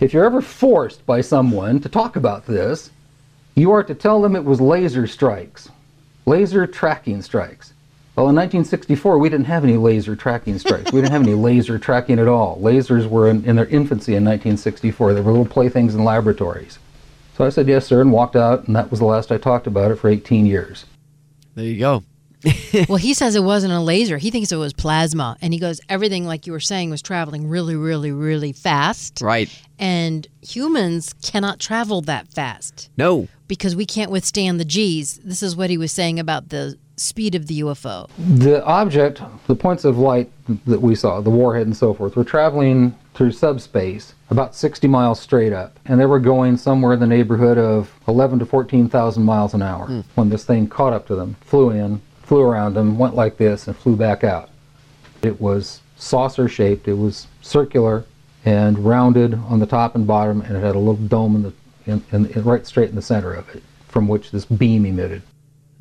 [0.00, 2.90] if you're ever forced by someone to talk about this,
[3.54, 5.70] you are to tell them it was laser strikes,
[6.26, 7.72] laser tracking strikes.
[8.16, 10.92] Well, in 1964, we didn't have any laser tracking strikes.
[10.92, 12.58] we didn't have any laser tracking at all.
[12.60, 15.14] Lasers were in, in their infancy in 1964.
[15.14, 16.78] They were little playthings in laboratories.
[17.36, 19.66] So I said, yes, sir, and walked out, and that was the last I talked
[19.66, 20.84] about it for 18 years.
[21.54, 22.02] There you go.
[22.88, 24.18] well, he says it wasn't a laser.
[24.18, 25.36] He thinks it was plasma.
[25.40, 29.20] And he goes, everything, like you were saying, was traveling really, really, really fast.
[29.22, 29.48] Right.
[29.78, 33.28] And humans cannot travel that fast No.
[33.46, 35.20] because we can't withstand the G's.
[35.22, 38.08] This is what he was saying about the speed of the UFO.
[38.36, 40.30] The object, the points of light
[40.66, 45.18] that we saw, the warhead and so forth, were traveling through subspace about 60 miles
[45.20, 49.54] straight up, and they were going somewhere in the neighborhood of 11 to 14,000 miles
[49.54, 50.00] an hour hmm.
[50.14, 53.66] when this thing caught up to them, flew in, flew around them, went like this,
[53.66, 54.50] and flew back out.
[55.22, 58.04] It was saucer shaped, it was circular
[58.44, 61.52] and rounded on the top and bottom, and it had a little dome in the
[61.86, 65.22] in, in, in right straight in the center of it, from which this beam emitted.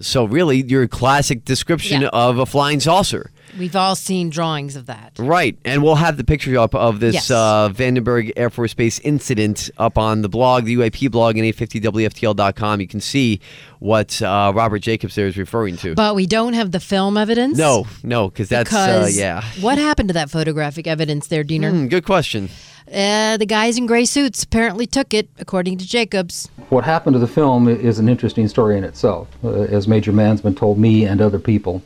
[0.01, 2.09] So really, your classic description Yeah.
[2.13, 3.31] of a flying saucer.
[3.57, 5.13] We've all seen drawings of that.
[5.17, 7.31] Right, and we'll have the picture up of this Yes.
[7.31, 12.79] uh, Vandenberg Air Force Base incident up on the blog, the UAP blog, and 850WFTL.com.
[12.79, 13.39] You can see
[13.79, 15.95] what uh, Robert Jacobs there is referring to.
[15.95, 17.57] But we don't have the film evidence.
[17.57, 19.43] no, no, because that's uh, yeah.
[19.61, 21.71] what happened to that photographic evidence there, Diener?
[21.71, 22.49] Hmm, good question.
[22.91, 26.49] Uh, the guys in gray suits apparently took it, according to Jacobs.
[26.69, 30.57] What happened to the film is an interesting story in itself, uh, as Major Mansmann
[30.57, 31.83] told me and other people.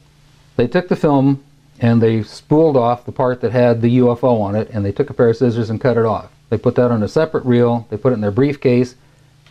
[0.55, 1.43] They took the film
[1.79, 5.09] and they spooled off the part that had the UFO on it, and they took
[5.09, 6.31] a pair of scissors and cut it off.
[6.49, 8.95] They put that on a separate reel, they put it in their briefcase,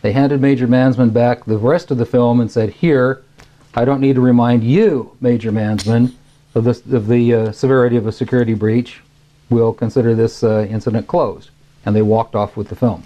[0.01, 3.21] they handed Major Mansmann back the rest of the film and said, Here,
[3.75, 6.13] I don't need to remind you, Major Mansmann,
[6.55, 9.01] of, this, of the uh, severity of a security breach.
[9.53, 11.49] We'll consider this uh, incident closed.
[11.85, 13.03] And they walked off with the film.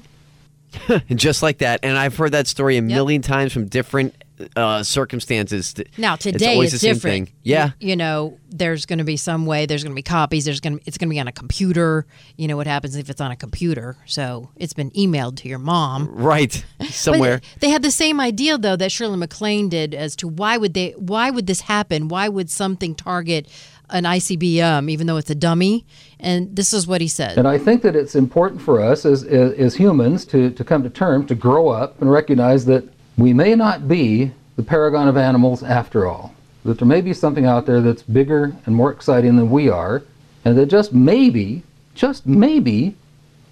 [1.09, 4.13] Just like that, and I've heard that story a million times from different
[4.55, 5.73] uh, circumstances.
[5.97, 7.31] Now today always it's, different.
[7.43, 9.65] Yeah, You, you know, there's going to be some way.
[9.65, 10.45] There's going to be copies.
[10.45, 12.05] There's going to it's going to be on a computer.
[12.35, 13.97] You know what happens if it's on a computer?
[14.05, 16.09] So it's been emailed to your mom.
[16.09, 16.63] right.
[16.89, 17.41] Somewhere.
[17.53, 20.73] But they had the same idea though that Shirley MacLaine did as to why would
[20.73, 22.07] they why would this happen?
[22.07, 23.47] Why would something target
[23.89, 25.85] an ICBM even though it's a dummy?
[26.19, 27.37] And this is what he said.
[27.37, 30.83] And I think that it's important for us as, as, as humans to, to come
[30.83, 35.17] to terms, to grow up and recognize that we may not be the paragon of
[35.17, 36.33] animals after all.
[36.65, 40.03] That there may be something out there that's bigger and more exciting than we are,
[40.43, 41.63] and that just maybe,
[41.95, 42.95] just maybe,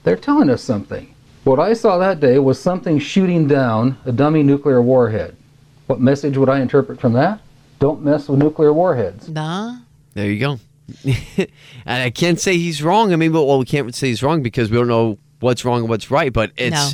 [0.03, 1.13] they're telling us something.
[1.45, 5.35] What I saw that day was something shooting down a dummy nuclear warhead.
[5.87, 7.39] What message would I interpret from that?
[7.79, 9.29] Don't mess with nuclear warheads.
[9.29, 9.77] Nah.
[10.15, 10.59] There you go.
[11.05, 11.47] and
[12.03, 13.13] I can't say he's wrong.
[13.13, 15.81] I mean, well, well, we can't say he's wrong because we don't know what's wrong
[15.81, 16.31] and what's right.
[16.33, 16.89] But it's No.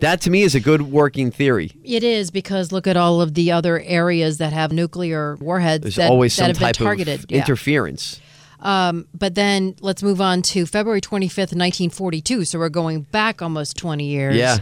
[0.00, 1.72] that to me is a good working theory.
[1.84, 5.96] It is because look at all of the other areas that have nuclear warheads There's
[5.96, 7.24] that, always that some have been type targeted.
[7.24, 7.38] of Yeah.
[7.38, 8.20] interference.
[8.60, 12.44] Um, but then let's move on to February 25th, 1942.
[12.46, 14.34] So we're going back almost 20 years.
[14.36, 14.58] Yeah.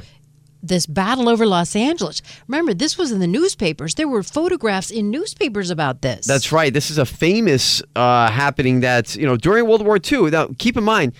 [0.69, 2.23] This battle over Los Angeles.
[2.49, 3.95] Remember, this was in the newspapers.
[3.95, 6.27] There were photographs in newspapers about this.
[6.27, 6.73] That's right.
[6.73, 10.31] This is a famous uh, happening that, you know, during World War II.
[10.31, 11.13] Now, keep in mind,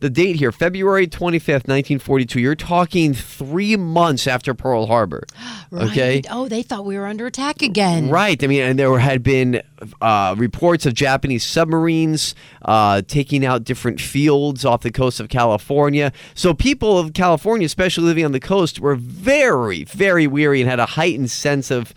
[0.00, 2.40] the date here, February 25th, 1942.
[2.40, 5.24] You're talking three months after Pearl Harbor.
[5.72, 5.88] Right.
[5.88, 6.22] Okay.
[6.28, 8.10] Oh, they thought we were under attack again.
[8.10, 8.42] Right.
[8.42, 9.62] I mean, and there had been
[10.00, 16.12] uh, reports of Japanese submarines uh, taking out different fields off the coast of California.
[16.34, 20.80] So people of California, especially living on the coast, were very, very weary and had
[20.80, 21.94] a heightened sense of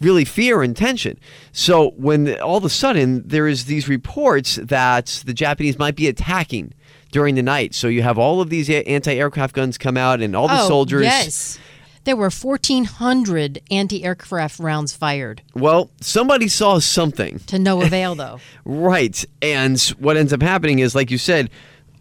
[0.00, 1.18] really fear and tension.
[1.50, 6.08] So when all of a sudden there is these reports that the Japanese might be
[6.08, 6.74] attacking
[7.14, 7.76] during the night.
[7.76, 11.04] So you have all of these anti-aircraft guns come out and all the oh, soldiers
[11.04, 11.58] Yes.
[12.02, 15.40] There were 1,400 anti aircraft rounds fired.
[15.54, 17.38] Well, somebody saw something.
[17.46, 18.40] To no avail, though.
[18.66, 19.24] right.
[19.40, 21.50] And what ends up happening is, like you said,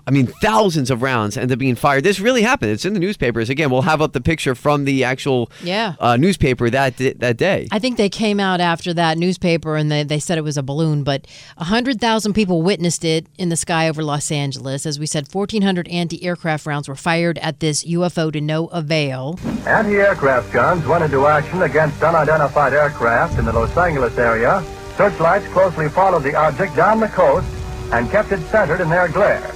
[0.06, 2.04] I mean, thousands of rounds end up being fired.
[2.04, 2.72] This really happened.
[2.72, 3.50] It's in the newspapers.
[3.50, 5.96] Again, we'll have up the picture from the actual yeah.
[6.00, 7.68] uh, newspaper that that day.
[7.72, 10.64] I think they came out after that newspaper and they, they said it was a
[10.64, 11.26] balloon, but
[11.58, 14.86] 100,000 people witnessed it in the sky over Los Angeles.
[14.86, 19.40] As we said, 1,400 anti aircraft rounds were fired at this UFO to no avail.
[19.66, 24.64] Anti aircraft guns went into action against unidentified aircraft in the Los Angeles area.
[24.98, 27.48] Searchlights closely followed the object down the coast
[27.94, 29.54] and kept it centered in their glare.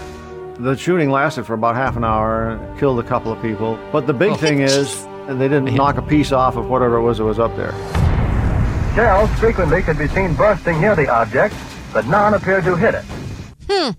[0.60, 3.78] The shooting lasted for about half an hour, killed a couple of people.
[3.92, 7.04] But the big oh, thing is, they didn't knock a piece off of whatever it
[7.04, 7.74] was that was up there.
[8.96, 11.54] Shells frequently could be seen bursting near the object,
[11.94, 13.06] but none appeared to hit it.
[13.70, 13.92] Hmm.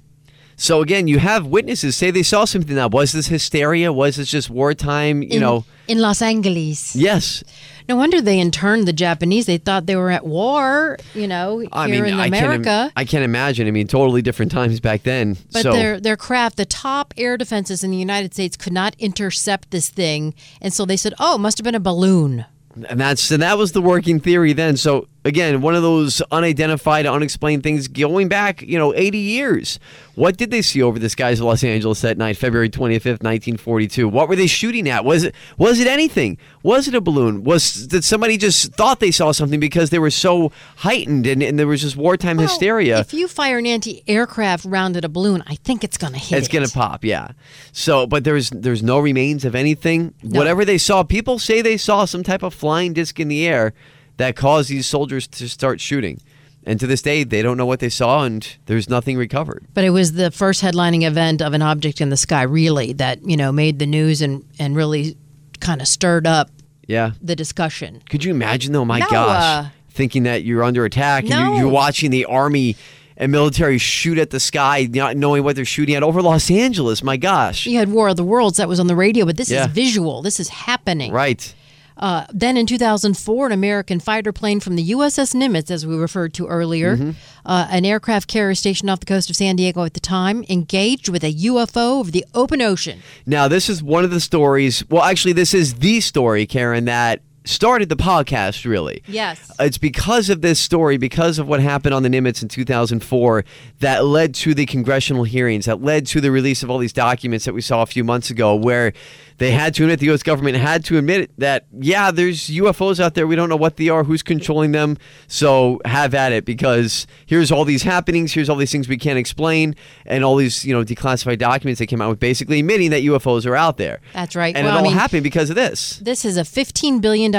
[0.60, 2.74] So again, you have witnesses say they saw something.
[2.74, 3.92] Now, was this hysteria?
[3.92, 5.22] Was this just wartime?
[5.22, 6.96] You in, know, in Los Angeles.
[6.96, 7.44] Yes.
[7.88, 9.46] No wonder they interned the Japanese.
[9.46, 10.98] They thought they were at war.
[11.14, 12.64] You know, here I mean, in I America.
[12.64, 13.68] Can't, I can't imagine.
[13.68, 15.36] I mean, totally different times back then.
[15.52, 15.72] But so.
[15.72, 19.88] their their craft, the top air defenses in the United States, could not intercept this
[19.88, 22.46] thing, and so they said, "Oh, it must have been a balloon."
[22.88, 24.76] And that's and that was the working theory then.
[24.76, 29.78] So again, one of those unidentified, unexplained things going back, you know, 80 years.
[30.14, 34.08] What did they see over the skies of Los Angeles that night, February 25th, 1942?
[34.08, 35.04] What were they shooting at?
[35.04, 36.38] Was it was it anything?
[36.64, 37.44] Was it a balloon?
[37.44, 41.56] Was did somebody just thought they saw something because they were so heightened and, and
[41.56, 42.98] there was just wartime well, hysteria?
[42.98, 46.38] If you fire an anti-aircraft round at a balloon, I think it's going to hit.
[46.38, 47.32] It's going to pop, yeah.
[47.72, 50.14] So, but there's there's no remains of anything.
[50.24, 50.40] No.
[50.40, 53.72] Whatever they saw, people say they saw some type of flying disc in the air
[54.18, 56.20] that caused these soldiers to start shooting.
[56.64, 59.64] And to this day, they don't know what they saw, and there's nothing recovered.
[59.72, 63.22] But it was the first headlining event of an object in the sky, really, that
[63.24, 65.16] you know made the news and and really
[65.60, 66.50] kind of stirred up.
[66.86, 67.12] Yeah.
[67.22, 68.02] The discussion.
[68.08, 68.84] Could you imagine, though?
[68.84, 71.36] My no, gosh, uh, thinking that you're under attack no.
[71.36, 72.76] and you're, you're watching the army
[73.16, 77.02] and military shoot at the sky, not knowing what they're shooting at over Los Angeles.
[77.02, 77.66] My gosh.
[77.66, 79.66] You had War of the Worlds that was on the radio, but this Yeah.
[79.66, 80.22] is visual.
[80.22, 81.12] This is happening.
[81.12, 81.54] Right.
[81.98, 86.32] Uh, then in 2004, an American fighter plane from the USS Nimitz, as we referred
[86.34, 87.10] to earlier, Mm-hmm.
[87.44, 91.08] uh, an aircraft carrier stationed off the coast of San Diego at the time, engaged
[91.08, 93.00] with a UFO over the open ocean.
[93.26, 94.84] Now, this is one of the stories.
[94.88, 99.02] Well, actually, this is the story, Karen, that started the podcast, really.
[99.06, 99.50] Yes.
[99.58, 103.44] It's because of this story, because of what happened on the Nimitz in 2004,
[103.80, 107.46] that led to the congressional hearings, that led to the release of all these documents
[107.46, 108.92] that we saw a few months ago, where
[109.38, 110.22] they had to admit, the U.S.
[110.22, 113.26] government had to admit that, yeah, there's UFOs out there.
[113.26, 114.98] We don't know what they are, who's controlling them.
[115.28, 119.18] So have at it, because here's all these happenings, here's all these things we can't
[119.18, 119.74] explain,
[120.06, 123.46] and all these, you know, declassified documents that came out with basically admitting that UFOs
[123.46, 124.00] are out there.
[124.12, 124.54] That's right.
[124.56, 125.98] And well, it all I mean, happened because of this.
[125.98, 127.32] This is a $15 billion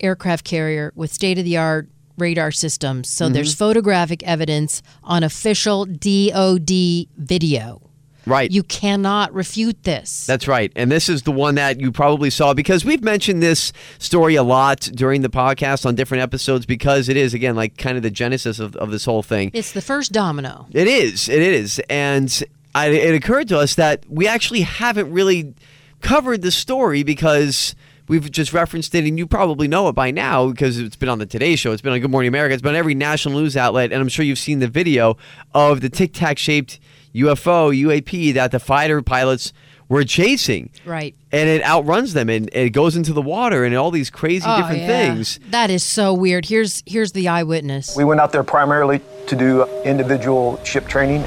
[0.00, 3.08] aircraft carrier with state of the art radar systems.
[3.08, 3.32] So Mhm.
[3.34, 7.80] there's photographic evidence on official DOD video.
[8.28, 8.50] Right.
[8.50, 10.26] You cannot refute this.
[10.26, 10.70] That's right.
[10.76, 14.42] And this is the one that you probably saw because we've mentioned this story a
[14.42, 18.10] lot during the podcast on different episodes because it is, again, like kind of the
[18.10, 19.50] genesis of, of this whole thing.
[19.54, 20.66] It's the first domino.
[20.72, 21.28] It is.
[21.28, 21.80] It is.
[21.88, 25.54] And I, it occurred to us that we actually haven't really
[26.00, 27.74] covered the story because
[28.08, 31.18] we've just referenced it, and you probably know it by now because it's been on
[31.18, 33.56] the Today Show, it's been on Good Morning America, it's been on every national news
[33.56, 35.16] outlet, and I'm sure you've seen the video
[35.54, 36.78] of the tic tac shaped
[37.18, 39.52] UFO, UAP, that the fighter pilots
[39.88, 40.70] were chasing.
[40.84, 41.14] Right.
[41.32, 44.56] And it outruns them and it goes into the water and all these crazy Oh,
[44.58, 44.86] different yeah.
[44.86, 45.40] things.
[45.50, 46.46] That is so weird.
[46.46, 47.96] Here's here's the eyewitness.
[47.96, 51.24] We went out there primarily to do individual ship training.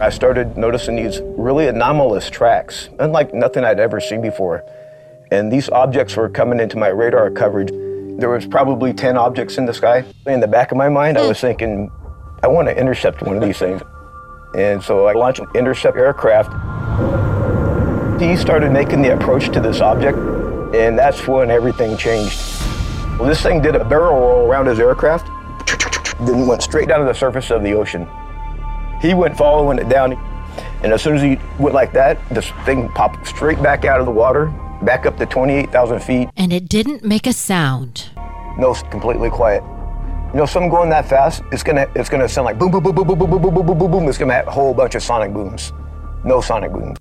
[0.00, 4.64] I started noticing these really anomalous tracks, unlike nothing I'd ever seen before.
[5.30, 7.68] And these objects were coming into my radar coverage.
[8.18, 10.04] There was probably 10 objects in the sky.
[10.26, 11.28] In the back of my mind, I hmm.
[11.28, 11.90] was thinking,
[12.42, 13.82] I want to intercept one of these things.
[14.54, 16.50] And so I launched an intercept aircraft.
[18.20, 20.18] He started making the approach to this object,
[20.74, 22.38] and that's when everything changed.
[23.18, 25.26] Well, this thing did a barrel roll around his aircraft,
[26.26, 28.06] then went straight down to the surface of the ocean.
[29.00, 30.12] He went following it down,
[30.82, 34.06] and as soon as he went like that, this thing popped straight back out of
[34.06, 34.46] the water,
[34.82, 36.28] back up to 28,000 feet.
[36.36, 38.10] And it didn't make a sound.
[38.58, 39.62] No, completely quiet.
[40.32, 42.94] You know, something going that fast, it's gonna it's gonna sound like boom, boom, boom,
[42.94, 44.08] boom, boom, boom, boom, boom, boom, boom, boom, boom.
[44.08, 45.72] It's gonna have a whole bunch of sonic booms.
[46.24, 46.98] No sonic booms.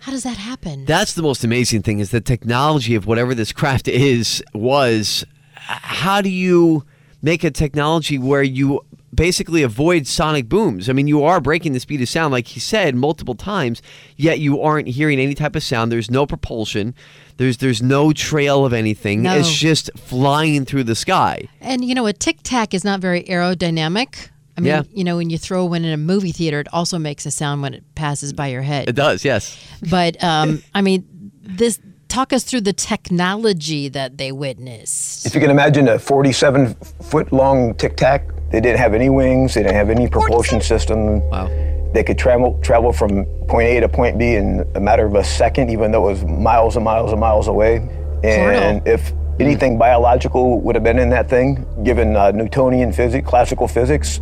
[0.00, 0.86] How does that happen?
[0.86, 6.22] That's the most amazing thing is the technology of whatever this craft is was how
[6.22, 6.86] do you
[7.20, 8.80] make a technology where you
[9.14, 10.88] basically avoid sonic booms?
[10.88, 13.82] I mean, you are breaking the speed of sound like he said multiple times,
[14.16, 15.92] yet you aren't hearing any type of sound.
[15.92, 16.94] There's no propulsion.
[17.36, 19.22] There's there's no trail of anything.
[19.22, 19.36] No.
[19.36, 21.48] It's just flying through the sky.
[21.60, 24.28] And you know, a tic tac is not very aerodynamic.
[24.56, 24.82] I mean, Yeah.
[24.90, 27.60] you know, when you throw one in a movie theater, it also makes a sound
[27.60, 28.88] when it passes by your head.
[28.88, 29.54] It does, yes.
[29.90, 31.04] But um, I mean,
[31.42, 31.78] this
[32.08, 35.26] talk us through the technology that they witnessed.
[35.26, 39.54] If you can imagine a 47 foot long tic tac, they didn't have any wings,
[39.54, 41.20] they didn't have any propulsion system.
[41.28, 41.48] Wow.
[41.96, 45.24] They could travel travel from point A to point B in a matter of a
[45.24, 47.76] second, even though it was miles and miles and miles away.
[48.22, 53.66] And if anything biological would have been in that thing, given uh, Newtonian physics, classical
[53.66, 54.20] physics,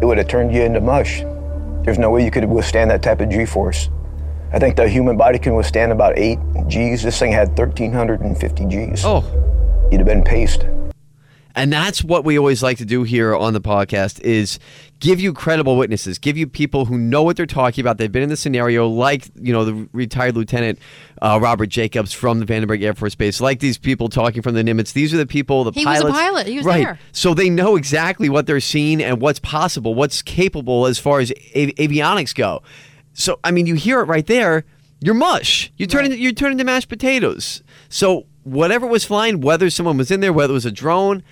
[0.00, 1.20] it would have turned you into mush.
[1.84, 3.90] There's no way you could withstand that type of G-force.
[4.54, 7.02] I think the human body can withstand about eight Gs.
[7.02, 9.04] This thing had 1,350 Gs.
[9.04, 9.22] Oh.
[9.92, 10.62] You'd have been paced.
[11.54, 14.58] And that's what we always like to do here on the podcast is
[15.00, 17.98] give you credible witnesses, give you people who know what they're talking about.
[17.98, 20.78] They've been in the scenario, like you know the retired lieutenant
[21.20, 24.62] uh, Robert Jacobs from the Vandenberg Air Force Base, like these people talking from the
[24.62, 24.92] Nimitz.
[24.92, 26.46] These are the people, the He was a pilot.
[26.46, 26.84] He was right.
[26.84, 26.98] there.
[27.12, 31.30] So they know exactly what they're seeing and what's possible, what's capable as far as
[31.30, 32.62] av- avionics go.
[33.12, 34.64] So I mean, you hear it right there.
[35.00, 35.72] You're mush.
[35.76, 37.62] You turn into, you're turning to mashed potatoes.
[37.88, 41.22] So whatever was flying, whether someone was in there, whether it was a drone,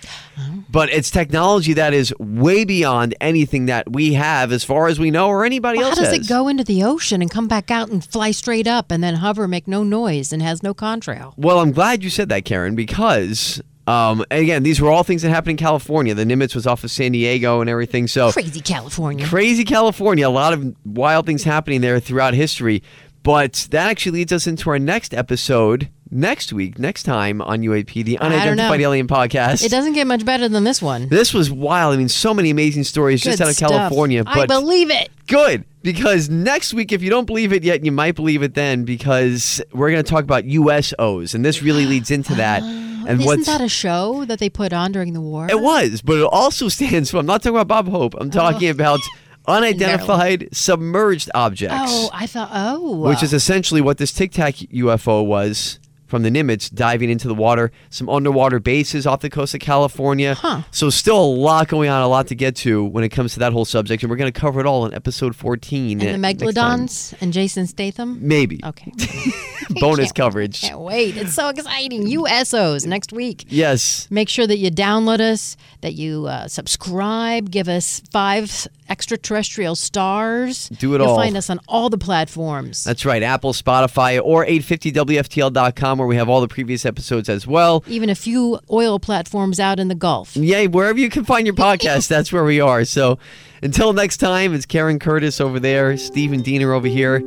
[0.69, 5.11] but it's technology that is way beyond anything that we have, as far as we
[5.11, 6.25] know, or anybody Well, how does has.
[6.25, 9.15] it go into the ocean and come back out and fly straight up and then
[9.15, 11.33] hover, make no noise, and has no contrail?
[11.37, 15.29] Well, I'm glad you said that, Karen, because um, again, these were all things that
[15.29, 16.13] happened in California.
[16.13, 18.07] The Nimitz was off of San Diego and everything.
[18.07, 19.25] So Crazy California.
[19.25, 20.27] Crazy California.
[20.27, 22.83] A lot of wild things happening there throughout history.
[23.23, 28.03] But that actually leads us into our next episode next week, next time on UAP,
[28.03, 28.35] the I don't know.
[28.37, 29.63] Unidentified Alien Podcast.
[29.63, 31.07] It doesn't get much better than this one.
[31.07, 31.93] This was wild.
[31.93, 33.71] I mean, so many amazing stories just out of stuff.
[33.71, 34.23] California.
[34.27, 35.09] I But believe it.
[35.27, 38.83] Good, because next week, if you don't believe it yet, you might believe it then,
[38.83, 42.61] because we're going to talk about USOs, and this really leads into that.
[43.01, 45.47] Oh, and Isn't what's that a show that they put on during the war?
[45.49, 47.17] it was, but it also stands for.
[47.17, 48.13] I'm not talking about Bob Hope.
[48.19, 48.71] I'm talking oh.
[48.71, 48.99] about
[49.47, 51.75] unidentified submerged objects.
[51.79, 52.49] Oh, I thought.
[52.53, 55.79] Oh, which is essentially what this Tic Tac UFO was
[56.11, 57.71] from the Nimitz diving into the water.
[57.89, 60.35] Some underwater bases off the coast of California.
[60.35, 60.63] Huh.
[60.69, 63.39] So still a lot going on, a lot to get to when it comes to
[63.39, 66.01] that whole subject, and we're going to cover it all in episode 14.
[66.01, 68.19] and the megalodons and Jason Statham.
[68.21, 68.59] Maybe.
[68.63, 68.91] Okay.
[69.79, 70.61] Bonus coverage.
[70.61, 71.17] Can't wait.
[71.17, 72.05] It's so exciting.
[72.07, 73.45] USOs next week.
[73.49, 74.07] Yes.
[74.09, 80.67] Make sure that you download us, that you uh, subscribe, give us five extraterrestrial stars.
[80.69, 81.15] Do it You'll all.
[81.15, 82.83] find us on all the platforms.
[82.83, 83.23] That's right.
[83.23, 87.83] Apple, Spotify, or 850WFTL.com, where we have all the previous episodes as well.
[87.87, 90.35] Even a few oil platforms out in the Gulf.
[90.35, 92.83] Yay, wherever you can find your podcast, that's where we are.
[92.85, 93.17] So
[93.63, 97.19] until next time, it's Karen Curtis over there, Stephen Diener over here.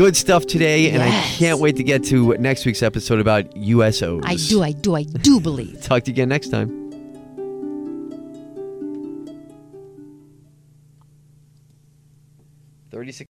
[0.00, 4.22] Good stuff today, and I can't wait to get to next week's episode about USOs.
[4.24, 5.82] I do, I do, I do believe.
[5.82, 6.70] Talk to you again next time.
[12.90, 13.29] Thirty-six.